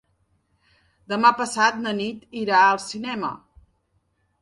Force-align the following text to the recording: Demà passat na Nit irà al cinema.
Demà 1.13 1.31
passat 1.43 1.79
na 1.83 1.95
Nit 2.01 2.27
irà 2.47 2.65
al 2.73 2.83
cinema. 2.89 3.35